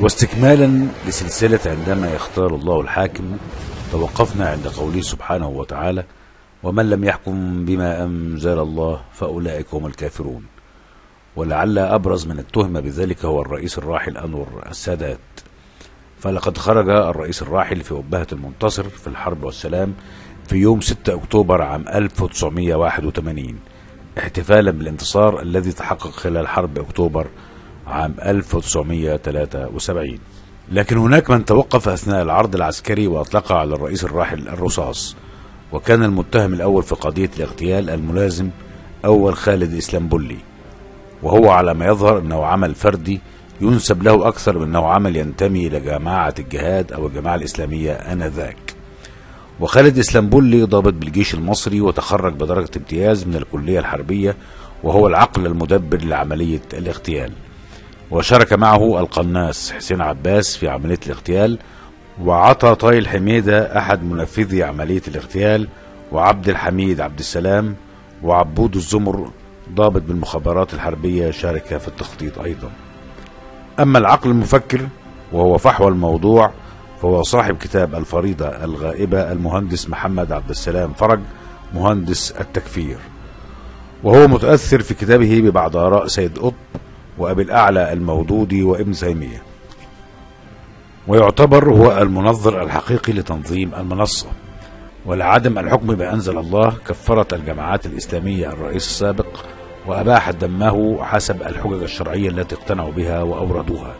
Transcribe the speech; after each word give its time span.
واستكمالا 0.00 0.86
لسلسلة 1.06 1.60
عندما 1.66 2.14
يختار 2.14 2.54
الله 2.54 2.80
الحاكم 2.80 3.36
توقفنا 3.92 4.48
عند 4.48 4.68
قوله 4.68 5.00
سبحانه 5.00 5.48
وتعالى 5.48 6.04
ومن 6.62 6.90
لم 6.90 7.04
يحكم 7.04 7.64
بما 7.64 8.04
أنزل 8.04 8.58
الله 8.58 9.00
فأولئك 9.12 9.66
هم 9.74 9.86
الكافرون. 9.86 10.44
ولعل 11.36 11.78
أبرز 11.78 12.26
من 12.26 12.38
اتهم 12.38 12.80
بذلك 12.80 13.24
هو 13.24 13.42
الرئيس 13.42 13.78
الراحل 13.78 14.16
أنور 14.16 14.48
السادات. 14.70 15.18
فلقد 16.18 16.58
خرج 16.58 16.88
الرئيس 16.88 17.42
الراحل 17.42 17.80
في 17.80 17.94
أبهة 17.94 18.26
المنتصر 18.32 18.88
في 18.88 19.06
الحرب 19.06 19.44
والسلام 19.44 19.94
في 20.48 20.56
يوم 20.56 20.80
6 20.80 21.14
أكتوبر 21.14 21.62
عام 21.62 21.88
1981 21.88 23.58
احتفالا 24.18 24.70
بالانتصار 24.70 25.42
الذي 25.42 25.72
تحقق 25.72 26.10
خلال 26.10 26.48
حرب 26.48 26.78
أكتوبر 26.78 27.26
عام 27.88 28.14
1973 28.24 30.18
لكن 30.72 30.96
هناك 30.96 31.30
من 31.30 31.44
توقف 31.44 31.88
أثناء 31.88 32.22
العرض 32.22 32.54
العسكري 32.54 33.06
وأطلق 33.06 33.52
على 33.52 33.74
الرئيس 33.74 34.04
الراحل 34.04 34.48
الرصاص 34.48 35.16
وكان 35.72 36.02
المتهم 36.04 36.54
الأول 36.54 36.82
في 36.82 36.94
قضية 36.94 37.30
الاغتيال 37.36 37.90
الملازم 37.90 38.50
أول 39.04 39.36
خالد 39.36 39.74
إسلامبولي 39.74 40.36
وهو 41.22 41.50
على 41.50 41.74
ما 41.74 41.86
يظهر 41.86 42.18
أنه 42.18 42.44
عمل 42.44 42.74
فردي 42.74 43.20
ينسب 43.60 44.02
له 44.02 44.28
أكثر 44.28 44.58
من 44.58 44.64
أنه 44.64 44.86
عمل 44.86 45.16
ينتمي 45.16 45.66
إلى 45.66 45.80
جماعة 45.80 46.34
الجهاد 46.38 46.92
أو 46.92 47.06
الجماعة 47.06 47.34
الإسلامية 47.34 47.92
آنذاك. 47.92 48.56
وخالد 49.60 49.98
إسلامبولي 49.98 50.62
ضابط 50.62 50.92
بالجيش 50.92 51.34
المصري 51.34 51.80
وتخرج 51.80 52.32
بدرجة 52.32 52.70
امتياز 52.76 53.26
من 53.26 53.36
الكلية 53.36 53.78
الحربية 53.78 54.36
وهو 54.82 55.06
العقل 55.06 55.46
المدبر 55.46 56.04
لعملية 56.04 56.62
الاغتيال. 56.72 57.32
وشارك 58.10 58.52
معه 58.52 59.00
القناص 59.00 59.72
حسين 59.72 60.00
عباس 60.00 60.56
في 60.56 60.68
عملية 60.68 60.98
الاغتيال 61.06 61.58
وعطى 62.24 62.74
طايل 62.74 63.08
حميدة 63.08 63.78
أحد 63.78 64.02
منفذي 64.02 64.62
عملية 64.62 65.02
الاغتيال 65.08 65.68
وعبد 66.12 66.48
الحميد 66.48 67.00
عبد 67.00 67.18
السلام 67.18 67.76
وعبود 68.22 68.76
الزمر 68.76 69.30
ضابط 69.74 70.02
بالمخابرات 70.02 70.74
الحربية 70.74 71.30
شارك 71.30 71.76
في 71.78 71.88
التخطيط 71.88 72.38
أيضا. 72.38 72.70
أما 73.80 73.98
العقل 73.98 74.30
المفكر 74.30 74.88
وهو 75.32 75.58
فحوى 75.58 75.88
الموضوع 75.88 76.52
فهو 77.02 77.22
صاحب 77.22 77.56
كتاب 77.56 77.94
الفريضة 77.94 78.46
الغائبة 78.46 79.32
المهندس 79.32 79.90
محمد 79.90 80.32
عبد 80.32 80.50
السلام 80.50 80.92
فرج 80.92 81.20
مهندس 81.74 82.30
التكفير. 82.30 82.98
وهو 84.04 84.28
متأثر 84.28 84.82
في 84.82 84.94
كتابه 84.94 85.40
ببعض 85.40 85.76
آراء 85.76 86.06
سيد 86.06 86.38
قطب 86.38 86.54
وأبي 87.18 87.42
الأعلى 87.42 87.92
المودودي 87.92 88.62
وابن 88.62 88.92
تيمية. 88.92 89.42
ويعتبر 91.08 91.70
هو 91.70 91.98
المنظر 92.02 92.62
الحقيقي 92.62 93.12
لتنظيم 93.12 93.74
المنصة. 93.74 94.26
ولعدم 95.06 95.58
الحكم 95.58 95.86
بأنزل 95.86 96.38
الله 96.38 96.74
كفرت 96.86 97.34
الجماعات 97.34 97.86
الإسلامية 97.86 98.48
الرئيس 98.48 98.86
السابق 98.86 99.26
وأباحت 99.86 100.36
دمه 100.36 101.04
حسب 101.04 101.42
الحجج 101.42 101.82
الشرعية 101.82 102.28
التي 102.28 102.54
اقتنعوا 102.54 102.92
بها 102.92 103.22
وأوردوها. 103.22 103.94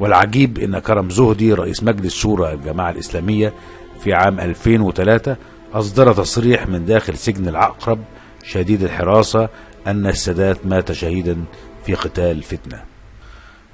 والعجيب 0.00 0.58
أن 0.58 0.78
كرم 0.78 1.10
زهدي 1.10 1.52
رئيس 1.52 1.82
مجلس 1.82 2.14
شورى 2.14 2.52
الجماعة 2.52 2.90
الإسلامية 2.90 3.52
في 4.00 4.14
عام 4.14 4.40
2003 4.40 5.36
أصدر 5.74 6.12
تصريح 6.12 6.68
من 6.68 6.84
داخل 6.84 7.18
سجن 7.18 7.48
العقرب 7.48 7.98
شديد 8.44 8.82
الحراسة 8.82 9.48
أن 9.86 10.06
السادات 10.06 10.66
مات 10.66 10.92
شهيدا 10.92 11.44
في 11.86 11.94
قتال 11.94 12.42
فتنة. 12.42 12.82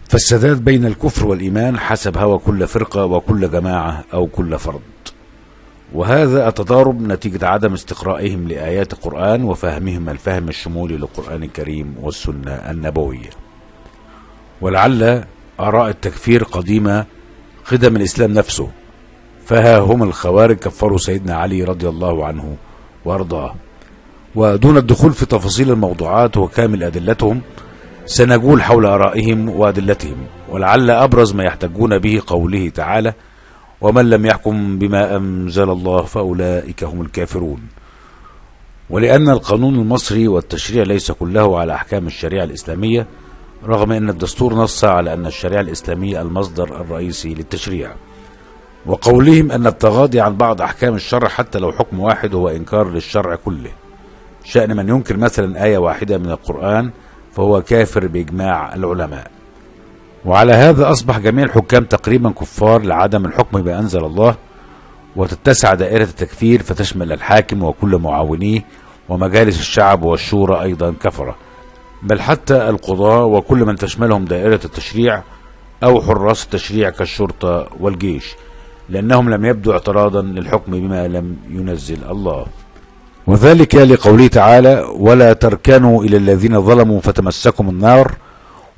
فالسادات 0.08 0.56
بين 0.56 0.86
الكفر 0.86 1.26
والإيمان 1.26 1.78
حسب 1.78 2.18
هوى 2.18 2.38
كل 2.38 2.66
فرقة 2.66 3.04
وكل 3.04 3.50
جماعة 3.50 4.04
أو 4.14 4.26
كل 4.26 4.58
فرد. 4.58 4.80
وهذا 5.92 6.48
التضارب 6.48 7.02
نتيجة 7.02 7.46
عدم 7.46 7.72
استقرائهم 7.72 8.48
لآيات 8.48 8.92
القرآن 8.92 9.44
وفهمهم 9.44 10.08
الفهم 10.08 10.48
الشمولي 10.48 10.96
للقرآن 10.96 11.42
الكريم 11.42 11.94
والسنة 12.00 12.52
النبوية. 12.52 13.30
ولعل 14.60 15.24
آراء 15.60 15.88
التكفير 15.88 16.44
قديمة 16.44 17.06
قدم 17.72 17.96
الإسلام 17.96 18.32
نفسه. 18.32 18.68
فها 19.46 19.78
هم 19.78 20.02
الخوارج 20.02 20.56
كفروا 20.56 20.98
سيدنا 20.98 21.34
علي 21.34 21.64
رضي 21.64 21.88
الله 21.88 22.26
عنه 22.26 22.56
وأرضاه. 23.04 23.54
ودون 24.34 24.76
الدخول 24.76 25.12
في 25.12 25.26
تفاصيل 25.26 25.70
الموضوعات 25.70 26.36
وكامل 26.36 26.82
أدلتهم 26.82 27.40
سنجول 28.10 28.62
حول 28.62 28.86
آرائهم 28.86 29.48
وأدلتهم 29.48 30.26
ولعل 30.48 30.90
أبرز 30.90 31.34
ما 31.34 31.44
يحتجون 31.44 31.98
به 31.98 32.22
قوله 32.26 32.68
تعالى 32.68 33.12
ومن 33.80 34.10
لم 34.10 34.26
يحكم 34.26 34.78
بما 34.78 35.16
أنزل 35.16 35.70
الله 35.70 36.02
فأولئك 36.02 36.84
هم 36.84 37.00
الكافرون 37.00 37.60
ولأن 38.90 39.28
القانون 39.28 39.74
المصري 39.74 40.28
والتشريع 40.28 40.82
ليس 40.82 41.12
كله 41.12 41.58
على 41.58 41.74
أحكام 41.74 42.06
الشريعة 42.06 42.44
الإسلامية 42.44 43.06
رغم 43.64 43.92
أن 43.92 44.10
الدستور 44.10 44.54
نص 44.54 44.84
على 44.84 45.12
أن 45.12 45.26
الشريعة 45.26 45.60
الإسلامية 45.60 46.22
المصدر 46.22 46.80
الرئيسي 46.80 47.34
للتشريع. 47.34 47.90
وقولهم 48.86 49.52
أن 49.52 49.66
التغاضي 49.66 50.20
عن 50.20 50.36
بعض 50.36 50.62
أحكام 50.62 50.94
الشرع 50.94 51.28
حتى 51.28 51.58
لو 51.58 51.72
حكم 51.72 52.00
واحد 52.00 52.34
هو 52.34 52.48
إنكار 52.48 52.90
للشرع 52.90 53.34
كله. 53.34 53.70
شأن 54.44 54.76
من 54.76 54.88
ينكر 54.88 55.16
مثلا 55.16 55.64
آية 55.64 55.78
واحدة 55.78 56.18
من 56.18 56.30
القرآن 56.30 56.90
فهو 57.32 57.62
كافر 57.62 58.06
بإجماع 58.06 58.74
العلماء. 58.74 59.30
وعلى 60.24 60.52
هذا 60.52 60.90
أصبح 60.90 61.18
جميع 61.18 61.44
الحكام 61.44 61.84
تقريبا 61.84 62.30
كفار 62.30 62.82
لعدم 62.82 63.24
الحكم 63.24 63.62
بأنزل 63.62 64.04
الله 64.04 64.36
وتتسع 65.16 65.74
دائرة 65.74 66.02
التكفير 66.02 66.62
فتشمل 66.62 67.12
الحاكم 67.12 67.62
وكل 67.62 67.96
معاونيه 67.96 68.64
ومجالس 69.08 69.60
الشعب 69.60 70.02
والشورى 70.02 70.62
أيضا 70.62 70.94
كفرة. 71.00 71.36
بل 72.02 72.20
حتى 72.20 72.68
القضاة 72.68 73.24
وكل 73.24 73.58
من 73.58 73.76
تشملهم 73.76 74.24
دائرة 74.24 74.60
التشريع 74.64 75.22
أو 75.84 76.02
حراس 76.02 76.44
التشريع 76.44 76.90
كالشرطة 76.90 77.68
والجيش 77.80 78.34
لأنهم 78.88 79.30
لم 79.30 79.44
يبدوا 79.44 79.72
اعتراضا 79.72 80.22
للحكم 80.22 80.72
بما 80.72 81.08
لم 81.08 81.36
ينزل 81.48 81.98
الله. 82.10 82.46
وذلك 83.30 83.74
لقوله 83.74 84.26
تعالى 84.26 84.86
ولا 84.96 85.32
تركنوا 85.32 86.04
إلى 86.04 86.16
الذين 86.16 86.60
ظلموا 86.62 87.00
فتمسكم 87.00 87.68
النار 87.68 88.12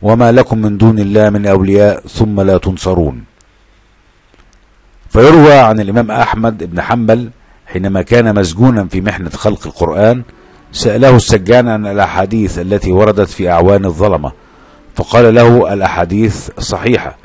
وما 0.03 0.33
لكم 0.33 0.59
من 0.59 0.79
دون 0.79 0.99
الله 0.99 1.31
من 1.31 1.47
أولياء 1.47 2.01
ثم 2.07 2.41
لا 2.41 2.59
تنصرون 2.59 3.25
فيروى 5.11 5.53
عن 5.55 5.81
الإمام 5.81 6.11
أحمد 6.11 6.65
بن 6.71 6.81
حنبل 6.81 7.31
حينما 7.67 8.03
كان 8.03 8.35
مسجونا 8.35 8.85
في 8.85 9.01
محنة 9.01 9.31
خلق 9.31 9.67
القرآن 9.67 10.23
سأله 10.73 11.17
السجان 11.17 11.69
عن 11.69 11.87
الأحاديث 11.87 12.59
التي 12.59 12.93
وردت 12.93 13.29
في 13.29 13.51
أعوان 13.51 13.85
الظلمة 13.85 14.33
فقال 14.95 15.35
له 15.35 15.73
الأحاديث 15.73 16.51
صحيحة 16.59 17.17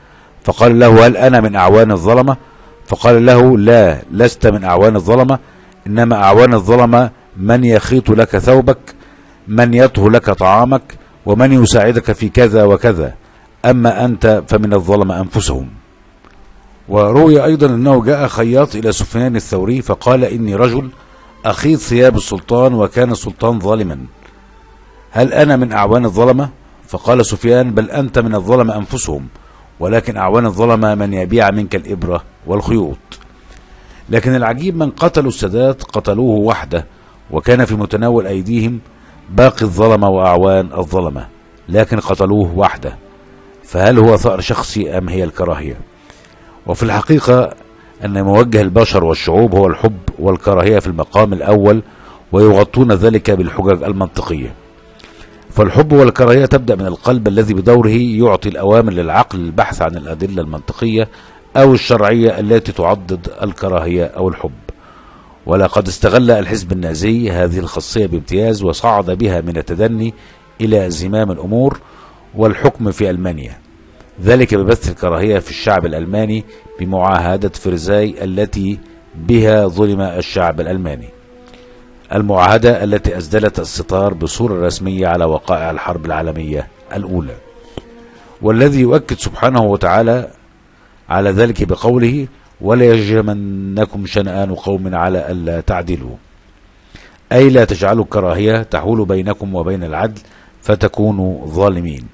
فقال 0.43 0.79
له 0.79 1.07
هل 1.07 1.17
أنا 1.17 1.41
من 1.41 1.55
أعوان 1.55 1.91
الظلمة؟ 1.91 2.37
فقال 2.87 3.25
له 3.25 3.57
لا 3.57 4.01
لست 4.11 4.47
من 4.47 4.63
أعوان 4.63 4.95
الظلمة 4.95 5.39
إنما 5.87 6.15
أعوان 6.23 6.53
الظلمة 6.53 7.09
من 7.37 7.63
يخيط 7.63 8.09
لك 8.09 8.37
ثوبك 8.37 8.95
من 9.47 9.73
يطهو 9.73 10.09
لك 10.09 10.29
طعامك 10.29 10.81
ومن 11.25 11.53
يساعدك 11.53 12.11
في 12.11 12.29
كذا 12.29 12.63
وكذا. 12.63 13.13
أما 13.65 14.05
أنت 14.05 14.43
فمن 14.47 14.73
الظلمة 14.73 15.19
أنفسهم. 15.19 15.69
وروي 16.89 17.43
أيضا 17.43 17.67
أنه 17.67 18.03
جاء 18.03 18.27
خياط 18.27 18.75
إلى 18.75 18.91
سفيان 18.91 19.35
الثوري 19.35 19.81
فقال 19.81 20.23
إني 20.23 20.55
رجل 20.55 20.89
أخيط 21.45 21.79
ثياب 21.79 22.15
السلطان 22.15 22.73
وكان 22.73 23.11
السلطان 23.11 23.59
ظالما. 23.59 23.97
هل 25.11 25.33
أنا 25.33 25.55
من 25.55 25.71
أعوان 25.71 26.05
الظلمة؟ 26.05 26.49
فقال 26.87 27.25
سفيان 27.25 27.71
بل 27.71 27.91
أنت 27.91 28.19
من 28.19 28.35
الظلمة 28.35 28.75
أنفسهم 28.77 29.27
ولكن 29.79 30.17
أعوان 30.17 30.45
الظلمة 30.45 30.95
من 30.95 31.13
يبيع 31.13 31.51
منك 31.51 31.75
الإبرة 31.75 32.23
والخيوط. 32.47 32.97
لكن 34.09 34.35
العجيب 34.35 34.77
من 34.77 34.89
قتلوا 34.89 35.29
السادات 35.29 35.83
قتلوه 35.83 36.39
وحده 36.39 36.85
وكان 37.31 37.65
في 37.65 37.75
متناول 37.75 38.27
أيديهم 38.27 38.79
باقي 39.29 39.61
الظلمة 39.61 40.09
وأعوان 40.09 40.69
الظلمة 40.77 41.27
لكن 41.69 41.99
قتلوه 41.99 42.57
وحده. 42.57 42.95
فهل 43.63 43.99
هو 43.99 44.17
ثأر 44.17 44.41
شخصي 44.41 44.97
أم 44.97 45.09
هي 45.09 45.23
الكراهية؟ 45.23 45.77
وفي 46.67 46.83
الحقيقة 46.83 47.53
أن 48.05 48.23
موجه 48.23 48.61
البشر 48.61 49.03
والشعوب 49.03 49.55
هو 49.55 49.67
الحب 49.67 49.97
والكراهية 50.19 50.79
في 50.79 50.87
المقام 50.87 51.33
الأول 51.33 51.83
ويغطون 52.31 52.91
ذلك 52.91 53.31
بالحجج 53.31 53.83
المنطقية. 53.83 54.53
فالحب 55.49 55.91
والكراهية 55.91 56.45
تبدأ 56.45 56.75
من 56.75 56.85
القلب 56.85 57.27
الذي 57.27 57.53
بدوره 57.53 57.97
يعطي 57.97 58.49
الأوامر 58.49 58.93
للعقل 58.93 59.39
للبحث 59.39 59.81
عن 59.81 59.97
الأدلة 59.97 60.41
المنطقية 60.41 61.09
أو 61.57 61.73
الشرعية 61.73 62.39
التي 62.39 62.71
تعضد 62.71 63.27
الكراهية 63.43 64.05
أو 64.05 64.29
الحب. 64.29 64.51
ولقد 65.47 65.87
استغل 65.87 66.31
الحزب 66.31 66.71
النازي 66.71 67.31
هذه 67.31 67.59
الخاصية 67.59 68.05
بامتياز 68.05 68.63
وصعد 68.63 69.11
بها 69.11 69.41
من 69.41 69.57
التدني 69.57 70.13
إلى 70.61 70.89
زمام 70.89 71.31
الأمور 71.31 71.79
والحكم 72.35 72.91
في 72.91 73.09
ألمانيا. 73.09 73.57
ذلك 74.21 74.55
ببث 74.55 74.89
الكراهية 74.89 75.39
في 75.39 75.49
الشعب 75.49 75.85
الألماني 75.85 76.45
بمعاهدة 76.79 77.49
فرزاي 77.49 78.23
التي 78.23 78.79
بها 79.15 79.67
ظلم 79.67 80.01
الشعب 80.01 80.61
الألماني. 80.61 81.09
المعاهدة 82.13 82.83
التي 82.83 83.17
أسدلت 83.17 83.59
الستار 83.59 84.13
بصورة 84.13 84.65
رسمية 84.65 85.07
على 85.07 85.25
وقائع 85.25 85.71
الحرب 85.71 86.05
العالمية 86.05 86.67
الأولى. 86.95 87.35
والذي 88.41 88.79
يؤكد 88.79 89.17
سبحانه 89.17 89.61
وتعالى 89.63 90.27
على 91.09 91.29
ذلك 91.29 91.63
بقوله 91.63 92.27
ولا 92.61 92.85
يجرمنكم 92.85 94.05
شنآن 94.05 94.55
قوم 94.55 94.95
على 94.95 95.31
ألا 95.31 95.61
تعدلوا. 95.61 96.15
أي 97.31 97.49
لا 97.49 97.65
تجعلوا 97.65 98.03
الكراهية 98.03 98.63
تحول 98.63 99.05
بينكم 99.05 99.55
وبين 99.55 99.83
العدل 99.83 100.21
فتكونوا 100.61 101.47
ظالمين. 101.47 102.07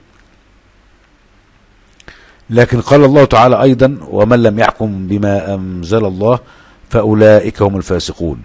لكن 2.49 2.81
قال 2.81 3.03
الله 3.03 3.25
تعالى 3.25 3.61
أيضا 3.61 3.97
ومن 4.09 4.43
لم 4.43 4.59
يحكم 4.59 5.07
بما 5.07 5.53
أنزل 5.53 6.05
الله 6.05 6.39
فأولئك 6.89 7.61
هم 7.61 7.77
الفاسقون. 7.77 8.41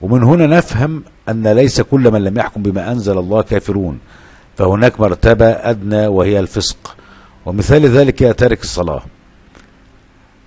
ومن 0.00 0.22
هنا 0.22 0.46
نفهم 0.46 1.02
أن 1.28 1.48
ليس 1.48 1.80
كل 1.80 2.10
من 2.12 2.24
لم 2.24 2.38
يحكم 2.38 2.62
بما 2.62 2.92
أنزل 2.92 3.18
الله 3.18 3.42
كافرون. 3.42 3.98
فهناك 4.56 5.00
مرتبة 5.00 5.46
أدنى 5.46 6.06
وهي 6.06 6.40
الفسق. 6.40 6.96
ومثال 7.46 7.86
ذلك 7.86 8.18
تارك 8.18 8.62
الصلاة. 8.62 9.02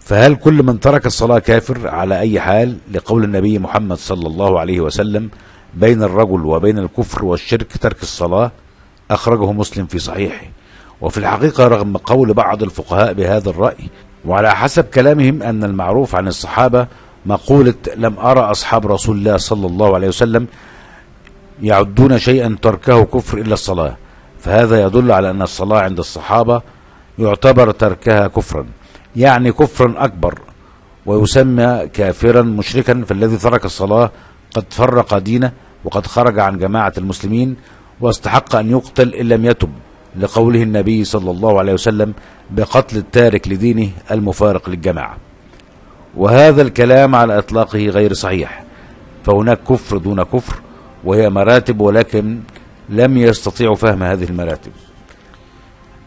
فهل 0.01 0.35
كل 0.35 0.63
من 0.63 0.79
ترك 0.79 1.05
الصلاة 1.05 1.39
كافر 1.39 1.87
على 1.87 2.19
أي 2.19 2.39
حال 2.39 2.77
لقول 2.91 3.23
النبي 3.23 3.59
محمد 3.59 3.97
صلى 3.97 4.27
الله 4.27 4.59
عليه 4.59 4.79
وسلم 4.79 5.29
بين 5.73 6.03
الرجل 6.03 6.45
وبين 6.45 6.77
الكفر 6.79 7.25
والشرك 7.25 7.77
ترك 7.77 8.01
الصلاة؟ 8.03 8.51
أخرجه 9.11 9.51
مسلم 9.51 9.85
في 9.85 9.99
صحيحه. 9.99 10.45
وفي 11.01 11.17
الحقيقة 11.17 11.67
رغم 11.67 11.97
قول 11.97 12.33
بعض 12.33 12.63
الفقهاء 12.63 13.13
بهذا 13.13 13.49
الرأي 13.49 13.89
وعلى 14.25 14.55
حسب 14.55 14.83
كلامهم 14.83 15.43
أن 15.43 15.63
المعروف 15.63 16.15
عن 16.15 16.27
الصحابة 16.27 16.87
مقولة 17.25 17.73
لم 17.95 18.19
أرى 18.19 18.39
أصحاب 18.39 18.87
رسول 18.87 19.17
الله 19.17 19.37
صلى 19.37 19.67
الله 19.67 19.95
عليه 19.95 20.07
وسلم 20.07 20.47
يعدون 21.61 22.19
شيئا 22.19 22.57
تركه 22.61 23.03
كفر 23.03 23.37
إلا 23.37 23.53
الصلاة. 23.53 23.97
فهذا 24.39 24.85
يدل 24.85 25.11
على 25.11 25.29
أن 25.29 25.41
الصلاة 25.41 25.79
عند 25.79 25.99
الصحابة 25.99 26.61
يعتبر 27.19 27.71
تركها 27.71 28.27
كفرا. 28.27 28.65
يعني 29.15 29.51
كفرا 29.51 29.93
أكبر 29.97 30.39
ويسمى 31.05 31.87
كافرا 31.93 32.41
مشركا 32.41 33.03
فالذي 33.07 33.37
ترك 33.37 33.65
الصلاة 33.65 34.11
قد 34.53 34.65
فرق 34.69 35.17
دينه 35.17 35.51
وقد 35.83 36.07
خرج 36.07 36.39
عن 36.39 36.57
جماعة 36.57 36.93
المسلمين 36.97 37.55
واستحق 38.01 38.55
أن 38.55 38.71
يقتل 38.71 39.13
إن 39.13 39.27
لم 39.27 39.45
يتب 39.45 39.69
لقوله 40.15 40.63
النبي 40.63 41.03
صلى 41.03 41.31
الله 41.31 41.59
عليه 41.59 41.73
وسلم 41.73 42.13
بقتل 42.51 42.97
التارك 42.97 43.47
لدينه 43.47 43.89
المفارق 44.11 44.69
للجماعة. 44.69 45.17
وهذا 46.17 46.61
الكلام 46.61 47.15
على 47.15 47.37
إطلاقه 47.37 47.79
غير 47.79 48.13
صحيح 48.13 48.63
فهناك 49.23 49.59
كفر 49.63 49.97
دون 49.97 50.23
كفر 50.23 50.55
وهي 51.03 51.29
مراتب 51.29 51.81
ولكن 51.81 52.39
لم 52.89 53.17
يستطيعوا 53.17 53.75
فهم 53.75 54.03
هذه 54.03 54.23
المراتب. 54.23 54.71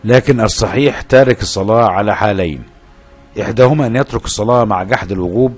لكن 0.05 0.41
الصحيح 0.41 1.01
تارك 1.01 1.43
الصلاة 1.43 1.91
على 1.91 2.17
حالين. 2.17 2.74
إحداهما 3.41 3.87
أن 3.87 3.97
يترك 3.97 4.25
الصلاة 4.25 4.65
مع 4.65 4.83
جحد 4.83 5.13
الوجوب 5.13 5.55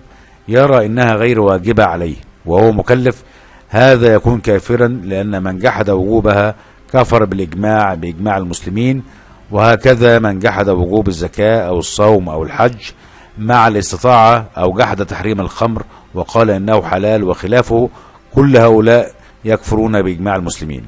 يرى 0.49 0.87
إنها 0.87 1.15
غير 1.15 1.41
واجبة 1.41 1.85
عليه 1.85 2.17
وهو 2.47 2.73
مكلف. 2.73 3.23
هذا 3.69 4.15
يكون 4.15 4.41
كافرا 4.41 4.89
لأن 4.89 5.43
من 5.43 5.59
جحد 5.59 5.91
وجوبها 5.91 6.55
كفر 6.93 7.25
بالإجماع 7.25 7.95
بإجماع 7.95 8.37
المسلمين 8.37 9.03
وهكذا 9.51 10.19
من 10.19 10.39
جحد 10.39 10.69
وجوب 10.69 11.09
الزكاة 11.09 11.69
أو 11.69 11.79
الصوم 11.79 12.29
أو 12.29 12.43
الحج 12.43 12.91
مع 13.39 13.69
الاستطاعة 13.69 14.47
أو 14.59 14.73
جحد 14.73 15.07
تحريم 15.07 15.41
الخمر 15.41 15.83
وقال 16.15 16.51
إنه 16.51 16.83
حلال 16.83 17.25
وخلافه 17.25 17.89
كل 18.35 18.57
هؤلاء 18.57 19.13
يكفرون 19.45 20.03
بإجماع 20.03 20.37
المسلمين. 20.37 20.87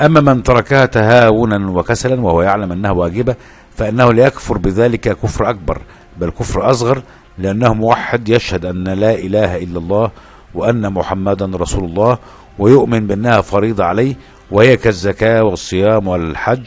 أما 0.00 0.20
من 0.20 0.42
تركها 0.42 0.86
تهاونا 0.86 1.70
وكسلا 1.70 2.20
وهو 2.20 2.42
يعلم 2.42 2.72
أنها 2.72 2.90
واجبة 2.90 3.34
فإنه 3.76 4.12
لا 4.12 4.26
يكفر 4.26 4.58
بذلك 4.58 5.00
كفر 5.00 5.50
أكبر 5.50 5.80
بل 6.20 6.30
كفر 6.30 6.70
أصغر 6.70 7.02
لأنه 7.38 7.74
موحد 7.74 8.28
يشهد 8.28 8.64
أن 8.64 8.84
لا 8.84 9.14
إله 9.14 9.56
إلا 9.56 9.78
الله 9.78 10.10
وأن 10.54 10.92
محمدا 10.92 11.46
رسول 11.54 11.84
الله 11.84 12.18
ويؤمن 12.58 13.06
بأنها 13.06 13.40
فريضة 13.40 13.84
عليه 13.84 14.14
وهي 14.50 14.76
كالزكاة 14.76 15.42
والصيام 15.44 16.08
والحج 16.08 16.66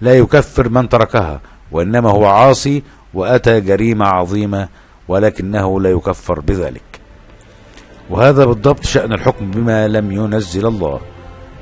لا 0.00 0.14
يكفر 0.14 0.68
من 0.68 0.88
تركها 0.88 1.40
وإنما 1.72 2.10
هو 2.10 2.26
عاصي 2.26 2.82
وأتى 3.14 3.60
جريمة 3.60 4.06
عظيمة 4.06 4.68
ولكنه 5.08 5.80
لا 5.80 5.90
يكفر 5.90 6.40
بذلك. 6.40 6.82
وهذا 8.10 8.44
بالضبط 8.44 8.84
شأن 8.84 9.12
الحكم 9.12 9.50
بما 9.50 9.88
لم 9.88 10.12
ينزل 10.12 10.66
الله. 10.66 11.00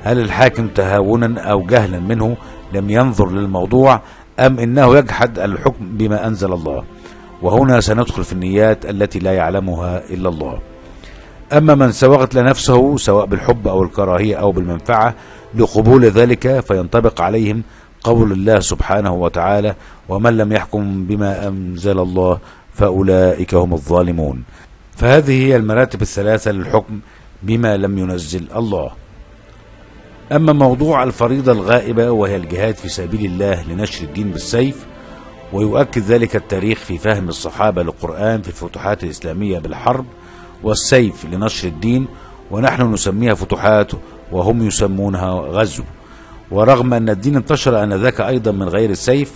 هل 0.03 0.19
الحاكم 0.19 0.69
تهاونا 0.69 1.41
أو 1.41 1.67
جهلا 1.67 1.99
منه 1.99 2.37
لم 2.73 2.91
ينظر 2.91 3.31
للموضوع 3.31 4.01
أم 4.39 4.59
إنه 4.59 4.97
يجحد 4.97 5.39
الحكم 5.39 5.97
بما 5.97 6.27
أنزل 6.27 6.53
الله؟ 6.53 6.85
وهنا 7.43 7.81
سندخل 7.81 8.25
في 8.25 8.33
النيات 8.33 8.87
التي 8.87 9.19
لا 9.19 9.33
يعلمها 9.33 10.03
إلا 10.11 10.29
الله. 10.29 10.59
أما 11.53 11.75
من 11.75 11.93
سوغت 11.93 12.35
لنفسه 12.35 12.97
سواء 12.97 13.27
بالحب 13.27 13.69
أو 13.69 13.83
الكراهية 13.83 14.37
أو 14.37 14.53
بالمنفعة 14.53 15.15
لقبول 15.55 16.05
ذلك 16.05 16.61
فينطبق 16.61 17.21
عليهم 17.21 17.63
قول 18.05 18.33
الله 18.33 18.61
سبحانه 18.61 19.13
وتعالى 19.15 19.75
ومن 20.09 20.37
لم 20.37 20.53
يحكم 20.53 21.05
بما 21.05 21.49
أنزل 21.49 21.99
الله 21.99 22.39
فأولئك 22.75 23.55
هم 23.55 23.73
الظالمون. 23.73 24.43
فهذه 24.97 25.47
هي 25.47 25.57
المراتب 25.57 26.03
الثلاثة 26.03 26.51
للحكم 26.51 27.01
بما 27.43 27.77
لم 27.77 27.99
ينزل 27.99 28.47
الله. 28.57 28.91
أما 30.33 30.53
موضوع 30.53 31.03
الفريضة 31.03 31.53
الغائبة 31.53 32.11
وهي 32.11 32.37
الجهاد 32.37 32.75
في 32.75 32.89
سبيل 32.89 33.25
الله 33.25 33.63
لنشر 33.63 34.05
الدين 34.05 34.31
بالسيف 34.31 34.87
ويؤكد 35.53 36.03
ذلك 36.03 36.37
التاريخ 36.37 36.79
في 36.79 36.99
فهم 36.99 37.29
الصحابة 37.29 37.83
للقرآن 37.83 38.43
في 38.43 38.49
الفتوحات 38.49 39.05
الإسلامية 39.05 39.59
بالحرب 39.59 40.05
والسيف 40.63 41.25
لنشر 41.25 41.69
الدين 41.69 42.07
ونحن 42.51 42.93
نسميها 42.93 43.35
فتوحات 43.35 43.93
وهم 44.33 44.67
يسمونها 44.67 45.31
غزو. 45.31 45.83
ورغم 46.51 46.95
أن 46.95 47.09
الدين 47.09 47.37
انتشر 47.37 47.83
آنذاك 47.83 48.21
أيضا 48.21 48.51
من 48.53 48.69
غير 48.69 48.91
السيف 48.91 49.33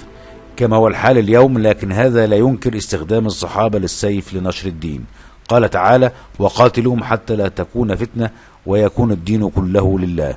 كما 0.57 0.77
هو 0.77 0.89
الحال 0.89 1.19
اليوم 1.19 1.59
لكن 1.59 1.93
هذا 1.93 2.27
لا 2.27 2.37
ينكر 2.37 2.77
استخدام 2.77 3.27
الصحابة 3.27 3.79
للسيف 3.79 4.35
لنشر 4.35 4.69
الدين. 4.69 5.05
قال 5.49 5.71
تعالى 5.71 6.11
وقاتلوهم 6.39 7.05
حتى 7.05 7.37
لا 7.37 7.49
تكون 7.49 7.95
فتنة 7.95 8.31
ويكون 8.67 9.13
الدين 9.13 9.51
كله 9.51 9.99
لله. 9.99 10.35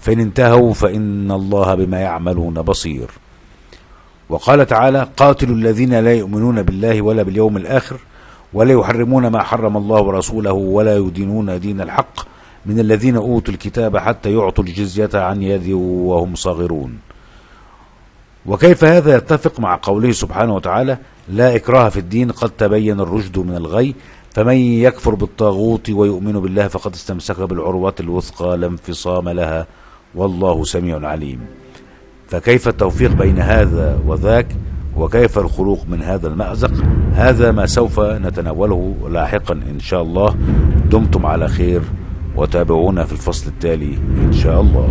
فإن 0.00 0.20
انتهوا 0.20 0.72
فإن 0.72 1.30
الله 1.30 1.74
بما 1.74 2.00
يعملون 2.00 2.62
بصير. 2.62 3.10
وقال 4.28 4.66
تعالى 4.66 5.08
قاتلوا 5.16 5.54
الذين 5.54 5.94
لا 5.94 6.14
يؤمنون 6.14 6.62
بالله 6.62 7.02
ولا 7.02 7.22
باليوم 7.22 7.56
الآخر 7.56 7.96
ولا 8.52 8.72
يحرمون 8.72 9.26
ما 9.26 9.42
حرم 9.42 9.76
الله 9.76 10.00
ورسوله 10.00 10.52
ولا 10.52 10.96
يدينون 10.96 11.60
دين 11.60 11.80
الحق 11.80 12.20
من 12.66 12.80
الذين 12.80 13.16
أوتوا 13.16 13.54
الكتاب 13.54 13.96
حتى 13.96 14.32
يعطوا 14.32 14.64
الجزية 14.64 15.10
عن 15.14 15.42
يد 15.42 15.72
وهم 15.72 16.34
صاغرون. 16.34 16.98
وكيف 18.46 18.84
هذا 18.84 19.16
يتفق 19.16 19.60
مع 19.60 19.78
قوله 19.82 20.12
سبحانه 20.12 20.54
وتعالى 20.54 20.98
لا 21.28 21.56
إكراه 21.56 21.88
في 21.88 22.00
الدين 22.00 22.30
قد 22.30 22.50
تبين 22.50 23.00
الرشد 23.00 23.38
من 23.38 23.56
الغي 23.56 23.94
فمن 24.34 24.56
يكفر 24.56 25.14
بالطاغوت 25.14 25.90
ويؤمن 25.90 26.32
بالله 26.32 26.68
فقد 26.68 26.94
استمسك 26.94 27.40
بالعروة 27.40 27.94
الوثقى 28.00 28.56
لا 28.56 28.66
انفصام 28.66 29.28
لها 29.28 29.66
والله 30.14 30.64
سميع 30.64 31.08
عليم. 31.08 31.40
فكيف 32.28 32.68
التوفيق 32.68 33.12
بين 33.12 33.38
هذا 33.38 33.98
وذاك؟ 34.06 34.46
وكيف 34.96 35.38
الخروج 35.38 35.78
من 35.88 36.02
هذا 36.02 36.28
المأزق؟ 36.28 36.72
هذا 37.14 37.52
ما 37.52 37.66
سوف 37.66 38.00
نتناوله 38.00 38.94
لاحقا 39.10 39.54
إن 39.54 39.80
شاء 39.80 40.02
الله. 40.02 40.36
دمتم 40.90 41.26
على 41.26 41.48
خير 41.48 41.82
وتابعونا 42.36 43.04
في 43.04 43.12
الفصل 43.12 43.50
التالي 43.50 43.98
إن 44.26 44.32
شاء 44.32 44.60
الله. 44.60 44.88